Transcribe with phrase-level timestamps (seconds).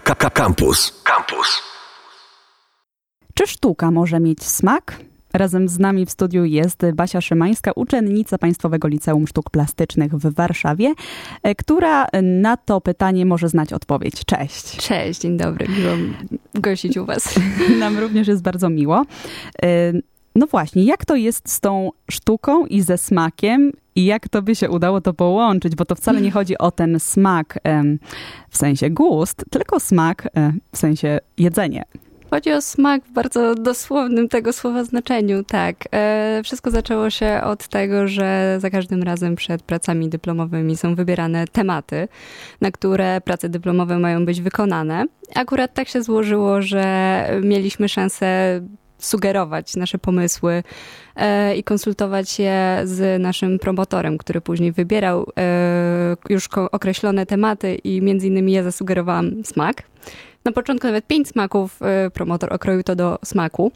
[0.00, 1.02] Campus.
[1.04, 1.62] Campus.
[3.34, 5.00] Czy sztuka może mieć smak?
[5.32, 10.94] Razem z nami w studiu jest Basia Szymańska, uczennica Państwowego Liceum Sztuk Plastycznych w Warszawie,
[11.42, 14.24] e, która na to pytanie może znać odpowiedź.
[14.24, 14.76] Cześć.
[14.76, 15.66] Cześć, dzień dobry.
[15.68, 15.92] Miło
[16.54, 17.34] gościć u Was.
[17.80, 19.04] Nam również jest bardzo miło.
[19.62, 19.92] E,
[20.34, 24.54] no właśnie, jak to jest z tą sztuką i ze smakiem i jak to by
[24.54, 27.58] się udało to połączyć, bo to wcale nie chodzi o ten smak
[28.50, 31.84] w sensie gust, tylko smak e, w sensie jedzenie.
[32.30, 35.76] Chodzi o smak w bardzo dosłownym tego słowa znaczeniu, tak.
[35.92, 41.46] E, wszystko zaczęło się od tego, że za każdym razem przed pracami dyplomowymi są wybierane
[41.46, 42.08] tematy,
[42.60, 45.04] na które prace dyplomowe mają być wykonane.
[45.34, 48.60] Akurat tak się złożyło, że mieliśmy szansę
[48.98, 50.62] sugerować nasze pomysły
[51.16, 58.02] e, i konsultować je z naszym promotorem, który później wybierał e, już określone tematy i
[58.02, 59.82] między innymi ja zasugerowałam smak.
[60.44, 63.72] Na początku nawet pięć smaków e, promotor okroił to do smaku.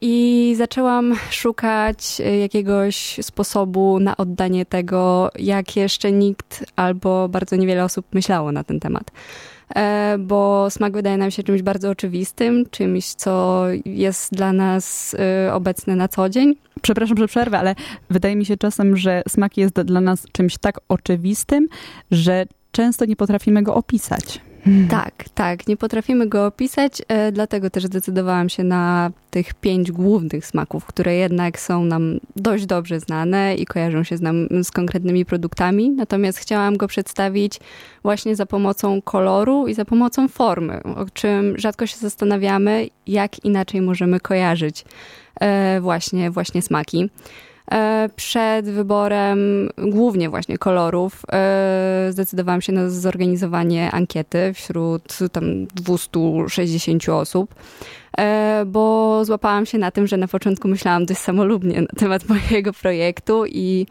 [0.00, 8.06] I zaczęłam szukać jakiegoś sposobu na oddanie tego, jak jeszcze nikt albo bardzo niewiele osób
[8.12, 9.10] myślało na ten temat.
[9.76, 15.54] E, bo smak wydaje nam się czymś bardzo oczywistym, czymś, co jest dla nas e,
[15.54, 16.54] obecne na co dzień.
[16.82, 17.74] Przepraszam, że przerwę, ale
[18.10, 21.68] wydaje mi się czasem, że smak jest dla nas czymś tak oczywistym,
[22.10, 24.40] że często nie potrafimy go opisać.
[24.90, 25.66] Tak, tak.
[25.66, 31.14] Nie potrafimy go opisać, e, dlatego też zdecydowałam się na tych pięć głównych smaków, które
[31.14, 35.90] jednak są nam dość dobrze znane i kojarzą się z, nam, z konkretnymi produktami.
[35.90, 37.60] Natomiast chciałam go przedstawić
[38.02, 43.80] właśnie za pomocą koloru i za pomocą formy, o czym rzadko się zastanawiamy, jak inaczej
[43.80, 44.84] możemy kojarzyć
[45.40, 47.10] e, właśnie, właśnie smaki.
[47.72, 57.08] E, przed wyborem głównie właśnie kolorów e, zdecydowałam się na zorganizowanie ankiety wśród tam 260
[57.08, 57.54] osób.
[58.18, 62.72] E, bo złapałam się na tym, że na początku myślałam dość samolubnie na temat mojego
[62.72, 63.86] projektu i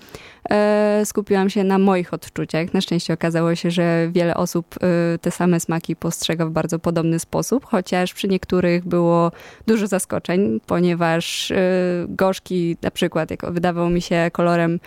[0.49, 2.73] e, skupiłam się na moich odczuciach.
[2.73, 7.19] Na szczęście okazało się, że wiele osób e, te same smaki postrzega w bardzo podobny
[7.19, 9.31] sposób, chociaż przy niektórych było
[9.67, 11.53] dużo zaskoczeń, ponieważ
[12.07, 14.79] gorzki na przykład, jak wydawał mi się kolorem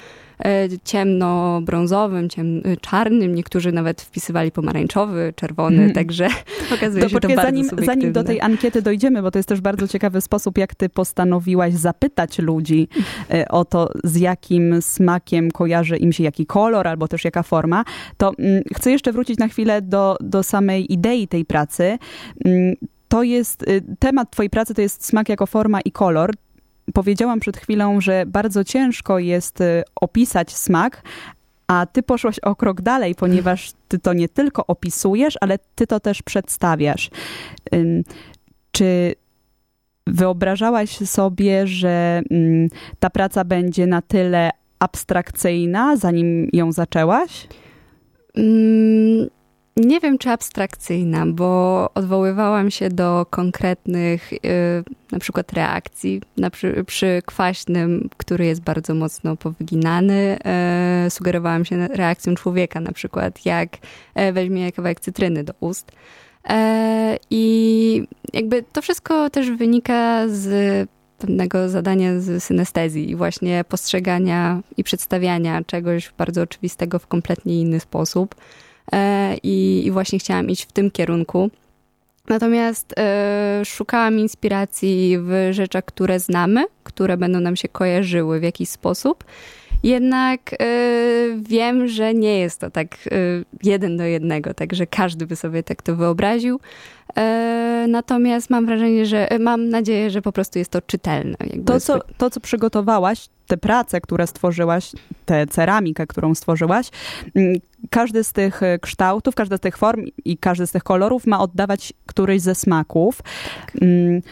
[0.85, 5.95] ciemno-brązowym, ciem, czarnym, niektórzy nawet wpisywali pomarańczowy, czerwony, hmm.
[5.95, 6.29] także
[6.75, 9.89] okazuje się to bardzo zanim, zanim do tej ankiety dojdziemy, bo to jest też bardzo
[9.89, 12.89] ciekawy sposób, jak ty postanowiłaś zapytać ludzi
[13.31, 17.85] e, o to, z jakim smakiem kojarzy im się jaki kolor, albo też jaka forma,
[18.17, 21.99] to mm, chcę jeszcze wrócić na chwilę do, do samej idei tej pracy.
[22.45, 22.77] Mm,
[23.09, 26.35] to jest, y, temat twojej pracy to jest smak jako forma i kolor
[26.95, 31.03] powiedziałam przed chwilą, że bardzo ciężko jest y, opisać smak,
[31.67, 36.01] a ty poszłaś o krok dalej, ponieważ ty to nie tylko opisujesz, ale ty to
[36.01, 37.11] też przedstawiasz.
[38.73, 39.15] Czy
[40.07, 42.23] wyobrażałaś sobie, że
[42.99, 47.49] ta praca będzie na tyle abstrakcyjna, zanim ją zaczęłaś?
[48.37, 49.29] Mm,
[49.77, 54.41] nie wiem, czy abstrakcyjna, bo odwoływałam się do konkretnych, yy,
[55.13, 56.23] na przykład reakcji.
[56.37, 60.39] Na przy, przy, kwaśnym, który jest bardzo mocno powyginany,
[61.05, 63.77] yy, sugerowałam się reakcją człowieka, na przykład jak
[64.17, 65.93] yy, weźmie kawałek cytryny do ust.
[66.49, 66.55] Yy,
[67.31, 74.85] I jakby to wszystko też wynika z pewnego zadania z synestezji i właśnie postrzegania i
[74.85, 78.35] przedstawiania czegoś bardzo oczywistego w kompletnie inny sposób.
[78.93, 81.51] E, i, i właśnie chciałam iść w tym kierunku.
[82.29, 88.69] Natomiast e, szukałam inspiracji w rzeczach, które znamy, które będą nam się kojarzyły w jakiś
[88.69, 89.25] sposób.
[89.83, 90.57] Jednak e,
[91.37, 93.09] wiem, że nie jest to tak
[93.63, 96.61] jeden do jednego, także każdy by sobie tak to wyobraził.
[97.19, 101.37] E, natomiast mam wrażenie, że e, mam nadzieję, że po prostu jest to czytelne.
[101.67, 104.93] To co, to, co przygotowałaś, te prace, które stworzyłaś,
[105.27, 106.91] tę ceramikę, którą stworzyłaś,
[107.35, 107.55] mm,
[107.91, 111.41] każdy z tych e, kształtów, każda z tych form i każdy z tych kolorów ma
[111.41, 113.23] oddawać któryś ze smaków.
[113.57, 113.83] Tak.
[113.83, 114.23] Mm,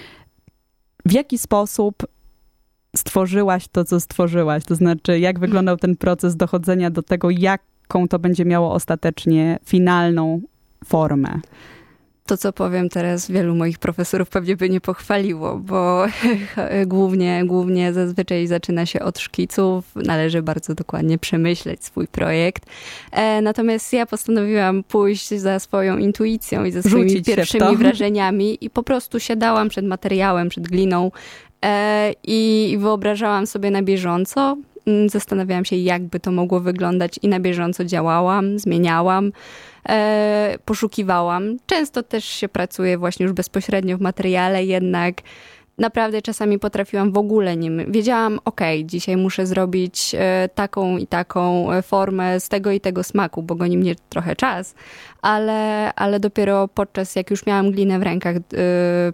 [1.05, 2.07] w jaki sposób
[2.97, 4.65] stworzyłaś to, co stworzyłaś?
[4.65, 10.41] To znaczy, jak wyglądał ten proces dochodzenia do tego, jaką to będzie miało ostatecznie finalną
[10.85, 11.41] formę?
[12.31, 16.07] To, co powiem teraz, wielu moich profesorów pewnie by nie pochwaliło, bo
[16.87, 22.63] głównie, głównie zazwyczaj zaczyna się od szkiców, należy bardzo dokładnie przemyśleć swój projekt.
[23.13, 28.71] E, natomiast ja postanowiłam pójść za swoją intuicją i ze swoimi Rzucić pierwszymi wrażeniami i
[28.71, 31.11] po prostu siadałam przed materiałem, przed gliną
[31.65, 34.57] e, i wyobrażałam sobie na bieżąco,
[35.07, 39.33] zastanawiałam się, jakby to mogło wyglądać i na bieżąco działałam, zmieniałam.
[39.89, 41.57] E, poszukiwałam.
[41.67, 45.15] Często też się pracuje właśnie już bezpośrednio w materiale, jednak
[45.81, 47.71] naprawdę czasami potrafiłam w ogóle nie.
[47.71, 53.03] Wiedziałam, ok, dzisiaj muszę zrobić e, taką i taką e, formę z tego i tego
[53.03, 54.75] smaku, bo goni mnie trochę czas,
[55.23, 58.37] ale, ale dopiero podczas, jak już miałam glinę w rękach,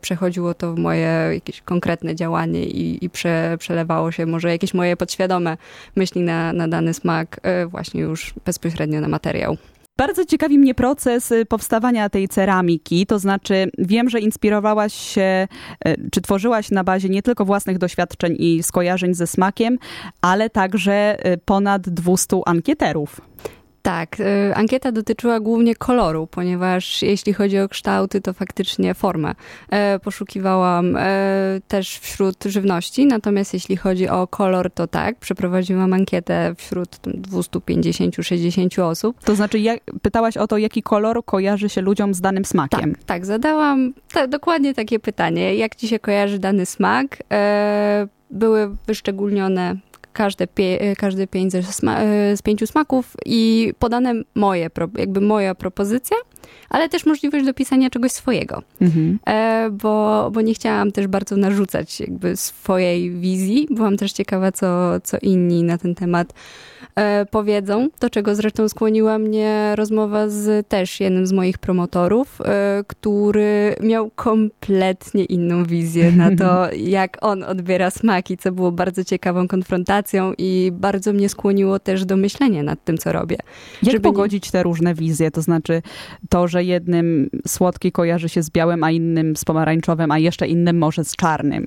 [0.01, 4.97] przechodziło to w moje jakieś konkretne działanie i, i prze, przelewało się może jakieś moje
[4.97, 5.57] podświadome
[5.97, 9.57] myśli na, na dany smak, właśnie już bezpośrednio na materiał.
[9.97, 15.49] Bardzo ciekawi mnie proces y, powstawania tej ceramiki, to znaczy wiem, że inspirowałaś się,
[15.89, 19.79] y, czy tworzyłaś na bazie nie tylko własnych doświadczeń i skojarzeń ze smakiem,
[20.21, 23.21] ale także y, ponad 200 ankieterów.
[23.87, 29.35] Tak, y, ankieta dotyczyła głównie koloru, ponieważ jeśli chodzi o kształty, to faktycznie formę.
[29.71, 31.05] E, poszukiwałam e,
[31.69, 39.25] też wśród żywności, natomiast jeśli chodzi o kolor, to tak, przeprowadziłam ankietę wśród 250-60 osób.
[39.25, 42.95] To znaczy, jak, pytałaś o to, jaki kolor kojarzy się ludziom z danym smakiem?
[42.95, 45.55] Tak, tak zadałam ta, dokładnie takie pytanie.
[45.55, 47.17] Jak ci się kojarzy dany smak?
[47.33, 49.77] E, były wyszczególnione
[50.17, 55.55] każde, pie, każde pięć ze sma, e, z pięciu smaków i podane moje, jakby moja
[55.55, 56.17] propozycja,
[56.71, 58.63] ale też możliwość dopisania czegoś swojego.
[58.81, 59.19] Mhm.
[59.27, 63.69] E, bo, bo nie chciałam też bardzo narzucać jakby swojej wizji.
[63.71, 66.33] Byłam też ciekawa, co, co inni na ten temat
[66.97, 72.85] E, powiedzą, do czego zresztą skłoniła mnie rozmowa z też jednym z moich promotorów, e,
[72.87, 79.49] który miał kompletnie inną wizję na to, jak on odbiera smaki, co było bardzo ciekawą
[79.49, 83.37] konfrontacją i bardzo mnie skłoniło też do myślenia nad tym, co robię.
[83.83, 85.31] Jak Żeby pogodzić te różne wizje?
[85.31, 85.83] To znaczy
[86.29, 90.79] to, że jednym słodki kojarzy się z białym, a innym z pomarańczowym, a jeszcze innym
[90.79, 91.67] może z czarnym.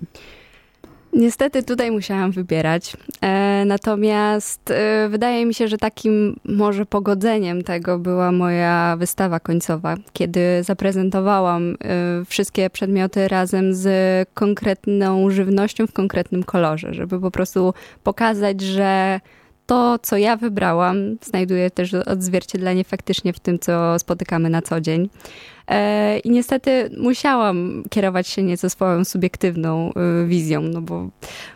[1.14, 2.98] Niestety tutaj musiałam wybierać.
[3.22, 9.96] E, natomiast e, wydaje mi się, że takim może pogodzeniem tego była moja wystawa końcowa,
[10.14, 11.76] kiedy zaprezentowałam e,
[12.26, 13.90] wszystkie przedmioty razem z
[14.34, 17.74] konkretną żywnością w konkretnym kolorze, żeby po prostu
[18.04, 19.20] pokazać, że
[19.70, 25.10] to, co ja wybrałam, znajduje też odzwierciedlenie faktycznie w tym, co spotykamy na co dzień.
[25.68, 29.92] E, I niestety musiałam kierować się nieco swoją subiektywną
[30.24, 31.10] y, wizją, no bo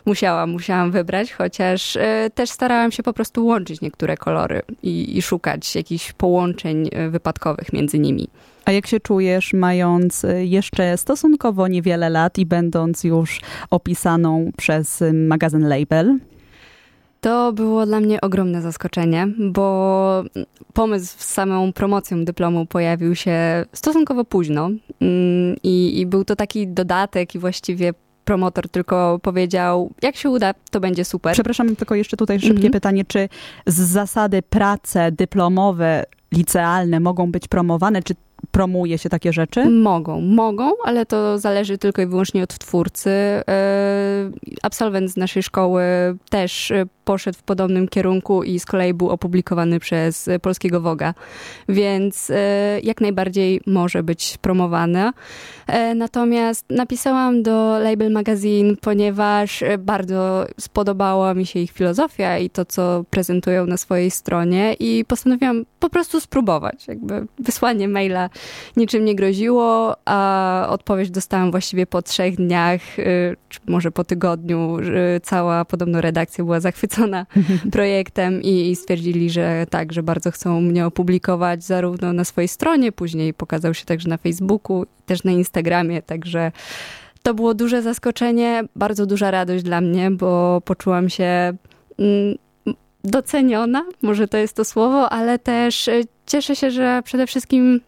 [0.06, 5.22] musiałam, musiałam wybrać, chociaż e, też starałam się po prostu łączyć niektóre kolory i, i
[5.22, 8.28] szukać jakichś połączeń e, wypadkowych między nimi.
[8.64, 13.40] A jak się czujesz, mając jeszcze stosunkowo niewiele lat i będąc już
[13.70, 16.18] opisaną przez magazyn Label?
[17.24, 20.24] To było dla mnie ogromne zaskoczenie, bo
[20.72, 26.68] pomysł z samą promocją dyplomu pojawił się stosunkowo późno mm, i, i był to taki
[26.68, 27.92] dodatek i właściwie
[28.24, 31.32] promotor tylko powiedział, jak się uda, to będzie super.
[31.32, 32.72] Przepraszam, tylko jeszcze tutaj szybkie mhm.
[32.72, 33.28] pytanie, czy
[33.66, 38.14] z zasady prace dyplomowe, licealne mogą być promowane, czy
[38.50, 39.70] promuje się takie rzeczy?
[39.70, 43.10] Mogą, mogą, ale to zależy tylko i wyłącznie od twórcy.
[43.10, 43.44] E,
[44.62, 45.82] absolwent z naszej szkoły
[46.30, 51.14] też e, poszedł w podobnym kierunku i z kolei był opublikowany przez polskiego Woga,
[51.68, 55.12] więc e, jak najbardziej może być promowane.
[55.94, 63.04] Natomiast napisałam do Label Magazine, ponieważ bardzo spodobała mi się ich filozofia i to, co
[63.10, 66.88] prezentują na swojej stronie i postanowiłam po prostu spróbować.
[66.88, 68.30] Jakby wysłanie maila
[68.76, 72.80] niczym nie groziło, a odpowiedź dostałam właściwie po trzech dniach,
[73.48, 74.76] czy może po tygodniu.
[75.22, 76.93] Cała podobno redakcja była zachwycona
[77.72, 83.34] projektem i stwierdzili, że tak, że bardzo chcą mnie opublikować zarówno na swojej stronie, później
[83.34, 86.52] pokazał się także na Facebooku, też na Instagramie, także
[87.22, 91.56] to było duże zaskoczenie, bardzo duża radość dla mnie, bo poczułam się
[91.98, 92.34] mm,
[93.04, 97.80] doceniona, może to jest to słowo, ale też y, cieszę się, że przede wszystkim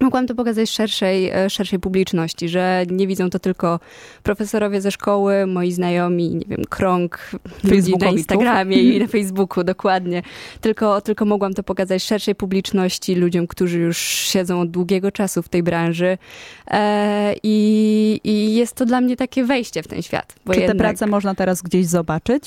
[0.00, 3.80] mogłam to pokazać szerszej, e, szerszej publiczności, że nie widzą to tylko
[4.22, 7.30] profesorowie ze szkoły, moi znajomi, nie wiem, krąg
[7.64, 10.22] ludzi na Instagramie i na Facebooku, dokładnie.
[10.60, 15.48] Tylko, tylko mogłam to pokazać szerszej publiczności, ludziom, którzy już siedzą od długiego czasu w
[15.48, 16.18] tej branży
[16.70, 20.34] e, i, i jest to dla mnie takie wejście w ten świat.
[20.52, 20.76] Czy jednak...
[20.76, 22.42] te prace można teraz gdzieś zobaczyć?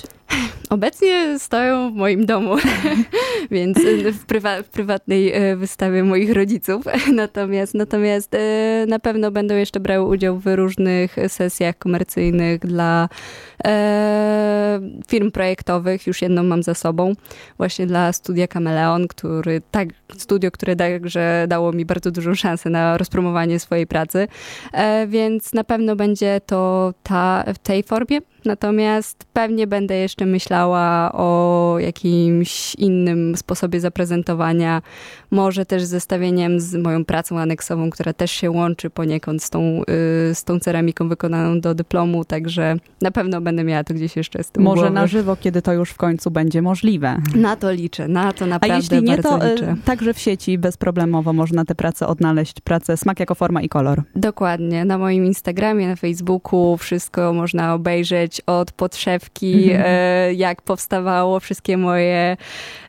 [0.71, 2.55] Obecnie stoją w moim domu,
[3.51, 3.77] więc
[4.13, 6.83] w, prywa w, prywatnej e, wystawie moich rodziców.
[7.13, 13.09] Natomiast, natomiast e, na pewno będą jeszcze brały udział w różnych sesjach komercyjnych dla
[13.65, 16.07] e, firm projektowych.
[16.07, 17.13] Już jedną mam za sobą,
[17.57, 22.97] właśnie dla studia Kameleon, który tak, studio, które także dało mi bardzo dużą szansę na
[22.97, 24.27] rozpromowanie swojej pracy.
[25.07, 31.75] Więc na pewno będzie to ta, w tej formie natomiast pewnie będę jeszcze myślała o
[31.79, 34.81] jakimś innym sposobie zaprezentowania,
[35.31, 39.81] może też zestawieniem z moją pracą aneksową, która też się łączy poniekąd z tą,
[40.29, 44.43] y, z tą ceramiką wykonaną do dyplomu, także na pewno będę miała to gdzieś jeszcze
[44.43, 44.95] z tym Może głowy.
[44.95, 47.17] na żywo, kiedy to już w końcu będzie możliwe.
[47.35, 49.75] Na to liczę, na to A naprawdę jeśli nie, bardzo to y, liczę.
[49.85, 52.61] także w sieci bezproblemowo można te prace odnaleźć.
[52.61, 54.03] Pracę smak jako forma i kolor.
[54.15, 54.85] Dokładnie.
[54.85, 59.83] Na moim Instagramie, na Facebooku wszystko można obejrzeć od podszewki, Mhm.
[59.87, 62.37] e, jak powstawało, wszystkie moje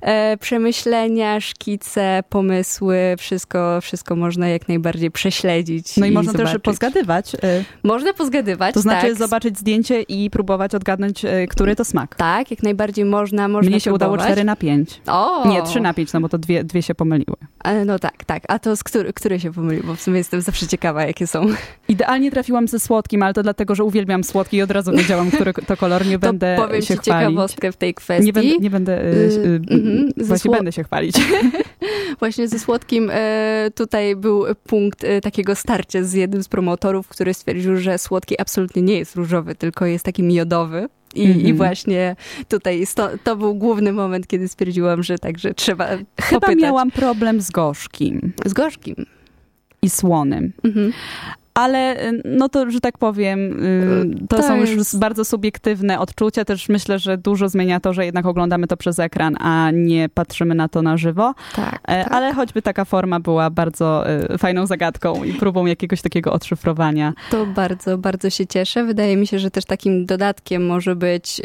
[0.01, 5.97] e, przemyślenia, szkice, pomysły, wszystko, wszystko można jak najbardziej prześledzić.
[5.97, 7.35] No i, można też pozgadywać.
[7.35, 7.39] y,
[7.83, 9.17] Można pozgadywać, To znaczy tak.
[9.17, 12.15] zobaczyć zdjęcie i próbować odgadnąć, który to smak.
[12.15, 14.33] Tak, jak najbardziej można, można Mnie się udało próbować.
[14.33, 15.01] 4 na 5.
[15.07, 15.49] O!
[15.49, 17.37] Nie, 3 na 5, no bo to dwie, dwie się pomyliły.
[17.87, 18.43] No tak, tak.
[18.49, 19.87] A to z który, które się pomyliło?
[19.87, 21.47] Bo w sumie jestem zawsze ciekawa, jakie są.
[21.89, 25.53] Idealnie trafiłam ze słodkim, ale to dlatego, że uwielbiam słodki i od razu wiedziałam, który
[25.55, 26.07] to kolor.
[26.07, 27.29] Nie będę to powiem się ci chwalić.
[27.29, 28.27] ciekawostkę w tej kwestii.
[28.27, 31.17] Nie będę, nie będę y, Y, y, mhm, ze właśnie będę się chwalić.
[32.21, 37.77] Właśnie ze Słodkim e, tutaj był punkt takiego starcia z jednym z promotorów, który stwierdził,
[37.77, 40.89] że Słodki absolutnie nie jest różowy, tylko jest taki miodowy.
[41.15, 41.47] I, Mhm.
[41.47, 42.17] I właśnie
[42.49, 45.87] tutaj sto, to był główny moment, kiedy stwierdziłam, że także trzeba
[46.21, 46.63] Chyba popytać.
[46.63, 48.95] miałam problem z gorzkim Z gorzkim.
[49.83, 50.53] i słonym.
[50.65, 50.93] Mhm.
[51.55, 55.99] Ale y, no to, że tak powiem, y, to To są już jest- bardzo subiektywne
[56.01, 56.45] odczucia.
[56.45, 60.55] Też myślę, że dużo zmienia to, że jednak oglądamy to przez ekran, a nie patrzymy
[60.55, 61.35] na to na żywo.
[61.57, 62.13] Tak, E, tak.
[62.13, 64.05] Ale choćby taka forma była bardzo
[64.35, 67.13] y, fajną zagadką i próbą jakiegoś takiego odszyfrowania.
[67.31, 68.85] To bardzo, bardzo się cieszę.
[68.85, 71.41] Wydaje mi się, że też takim dodatkiem może być,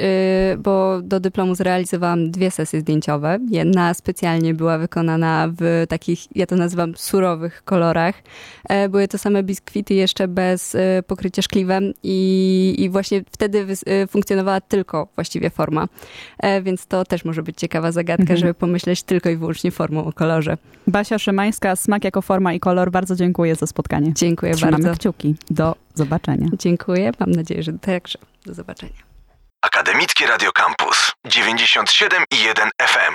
[0.58, 3.38] bo do dyplomu zrealizowałam dwie sesje zdjęciowe.
[3.52, 8.16] Jedna specjalnie była wykonana w takich, ja to nazywam surowych kolorach.
[8.70, 14.08] E, Były to same biskwity jeszcze bez e, pokrycia szkliwem i, i właśnie wtedy e,
[14.08, 15.88] funkcjonowała tylko właściwie forma.
[16.40, 18.40] E, Więc to też może być ciekawa zagadka, Mhm.
[18.40, 20.58] żeby pomyśleć tylko i wyłącznie formą o kolorze.
[20.88, 22.92] Basia Szymańska, smak jako forma i kolor.
[22.92, 24.14] Bardzo dziękuję za spotkanie.
[24.16, 25.00] Dziękuję Trzymamy bardzo.
[25.00, 25.36] kciuki.
[25.52, 26.48] Do zobaczenia.
[26.60, 27.12] Dziękuję.
[27.20, 28.20] Mam nadzieję, że także.
[28.46, 29.08] Do zobaczenia.
[29.62, 33.14] Akademickie Radio Campus 97 i 1 FM.